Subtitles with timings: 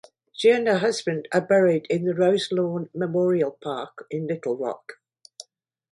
[0.33, 4.93] She and her husband are buried in the Roselawn Memorial Park in Little Rock.